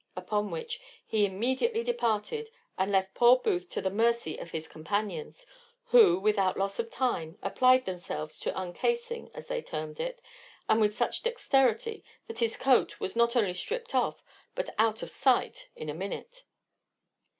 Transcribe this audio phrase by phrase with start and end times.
[0.15, 5.45] Upon which he immediately departed, and left poor Booth to the mercy of his companions,
[5.89, 10.19] who without loss of time applied themselves to uncasing, as they termed it,
[10.67, 14.23] and with such dexterity, that his coat was not only stript off,
[14.55, 16.45] but out of sight in a minute.